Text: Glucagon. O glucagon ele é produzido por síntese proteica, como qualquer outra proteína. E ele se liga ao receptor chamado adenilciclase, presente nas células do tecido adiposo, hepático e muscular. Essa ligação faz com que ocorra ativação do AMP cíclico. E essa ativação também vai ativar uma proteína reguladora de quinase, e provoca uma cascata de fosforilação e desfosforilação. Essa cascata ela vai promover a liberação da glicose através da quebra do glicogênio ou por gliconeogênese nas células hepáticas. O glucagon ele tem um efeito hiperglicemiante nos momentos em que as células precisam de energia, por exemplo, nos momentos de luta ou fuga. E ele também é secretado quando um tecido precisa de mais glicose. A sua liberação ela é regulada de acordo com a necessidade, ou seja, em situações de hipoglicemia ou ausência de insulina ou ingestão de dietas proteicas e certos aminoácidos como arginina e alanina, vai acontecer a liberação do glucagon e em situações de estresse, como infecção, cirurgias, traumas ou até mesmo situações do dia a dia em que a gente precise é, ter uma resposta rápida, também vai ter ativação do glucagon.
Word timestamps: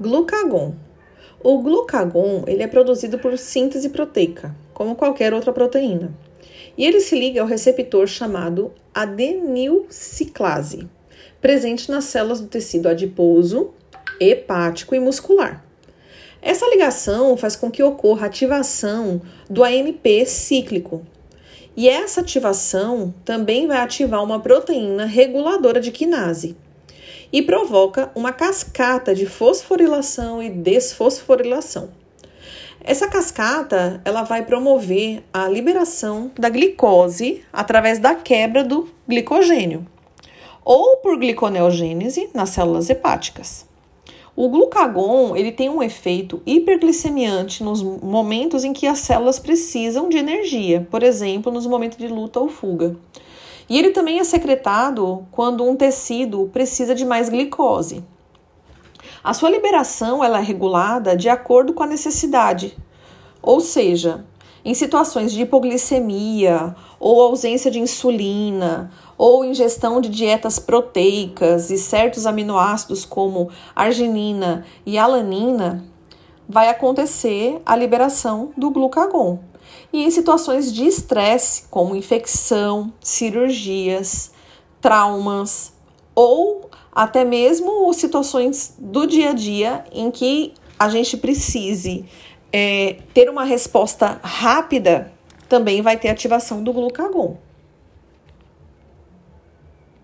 Glucagon. 0.00 0.74
O 1.40 1.58
glucagon 1.62 2.42
ele 2.48 2.64
é 2.64 2.66
produzido 2.66 3.16
por 3.18 3.38
síntese 3.38 3.90
proteica, 3.90 4.52
como 4.72 4.96
qualquer 4.96 5.32
outra 5.32 5.52
proteína. 5.52 6.12
E 6.76 6.84
ele 6.84 7.00
se 7.00 7.16
liga 7.16 7.40
ao 7.40 7.46
receptor 7.46 8.08
chamado 8.08 8.72
adenilciclase, 8.92 10.88
presente 11.40 11.90
nas 11.90 12.04
células 12.04 12.40
do 12.40 12.48
tecido 12.48 12.88
adiposo, 12.88 13.72
hepático 14.18 14.96
e 14.96 14.98
muscular. 14.98 15.64
Essa 16.42 16.68
ligação 16.68 17.36
faz 17.36 17.54
com 17.54 17.70
que 17.70 17.82
ocorra 17.82 18.26
ativação 18.26 19.22
do 19.48 19.62
AMP 19.62 20.26
cíclico. 20.26 21.06
E 21.76 21.88
essa 21.88 22.20
ativação 22.20 23.14
também 23.24 23.68
vai 23.68 23.78
ativar 23.78 24.22
uma 24.24 24.40
proteína 24.40 25.04
reguladora 25.04 25.80
de 25.80 25.92
quinase, 25.92 26.56
e 27.34 27.42
provoca 27.42 28.12
uma 28.14 28.32
cascata 28.32 29.12
de 29.12 29.26
fosforilação 29.26 30.40
e 30.40 30.48
desfosforilação. 30.48 31.88
Essa 32.80 33.08
cascata 33.08 34.00
ela 34.04 34.22
vai 34.22 34.44
promover 34.44 35.24
a 35.32 35.48
liberação 35.48 36.30
da 36.38 36.48
glicose 36.48 37.42
através 37.52 37.98
da 37.98 38.14
quebra 38.14 38.62
do 38.62 38.88
glicogênio 39.08 39.84
ou 40.64 40.98
por 40.98 41.18
gliconeogênese 41.18 42.30
nas 42.32 42.50
células 42.50 42.88
hepáticas. 42.88 43.66
O 44.36 44.48
glucagon 44.48 45.34
ele 45.34 45.50
tem 45.50 45.68
um 45.68 45.82
efeito 45.82 46.40
hiperglicemiante 46.46 47.64
nos 47.64 47.82
momentos 47.82 48.62
em 48.62 48.72
que 48.72 48.86
as 48.86 49.00
células 49.00 49.40
precisam 49.40 50.08
de 50.08 50.18
energia, 50.18 50.86
por 50.88 51.02
exemplo, 51.02 51.50
nos 51.50 51.66
momentos 51.66 51.98
de 51.98 52.06
luta 52.06 52.38
ou 52.38 52.48
fuga. 52.48 52.96
E 53.68 53.78
ele 53.78 53.90
também 53.90 54.18
é 54.18 54.24
secretado 54.24 55.26
quando 55.30 55.64
um 55.64 55.76
tecido 55.76 56.50
precisa 56.52 56.94
de 56.94 57.04
mais 57.04 57.28
glicose. 57.28 58.04
A 59.22 59.32
sua 59.32 59.50
liberação 59.50 60.22
ela 60.22 60.38
é 60.38 60.42
regulada 60.42 61.16
de 61.16 61.28
acordo 61.28 61.72
com 61.72 61.82
a 61.82 61.86
necessidade, 61.86 62.76
ou 63.42 63.60
seja, 63.60 64.24
em 64.64 64.74
situações 64.74 65.32
de 65.32 65.42
hipoglicemia 65.42 66.74
ou 66.98 67.20
ausência 67.20 67.70
de 67.70 67.78
insulina 67.78 68.90
ou 69.16 69.44
ingestão 69.44 70.00
de 70.00 70.08
dietas 70.08 70.58
proteicas 70.58 71.70
e 71.70 71.78
certos 71.78 72.26
aminoácidos 72.26 73.04
como 73.04 73.50
arginina 73.74 74.64
e 74.84 74.98
alanina, 74.98 75.84
vai 76.48 76.68
acontecer 76.68 77.60
a 77.64 77.74
liberação 77.76 78.52
do 78.56 78.70
glucagon 78.70 79.40
e 79.92 80.04
em 80.04 80.10
situações 80.10 80.72
de 80.72 80.84
estresse, 80.84 81.64
como 81.70 81.96
infecção, 81.96 82.92
cirurgias, 83.00 84.32
traumas 84.80 85.72
ou 86.14 86.68
até 86.92 87.24
mesmo 87.24 87.92
situações 87.92 88.74
do 88.78 89.06
dia 89.06 89.30
a 89.30 89.32
dia 89.32 89.84
em 89.92 90.10
que 90.10 90.54
a 90.78 90.88
gente 90.88 91.16
precise 91.16 92.04
é, 92.52 92.98
ter 93.12 93.28
uma 93.28 93.44
resposta 93.44 94.20
rápida, 94.22 95.12
também 95.48 95.82
vai 95.82 95.96
ter 95.96 96.08
ativação 96.08 96.62
do 96.62 96.72
glucagon. 96.72 97.36